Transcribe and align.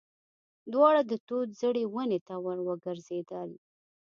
دواړه 0.73 1.01
د 1.09 1.11
توت 1.27 1.49
زړې 1.61 1.83
ونې 1.93 2.19
ته 2.27 2.35
ور 2.45 2.59
وګرځېدل. 2.67 3.49